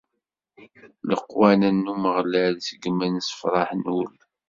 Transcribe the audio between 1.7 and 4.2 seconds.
n Umeɣlal seggmen, ssefraḥen ul.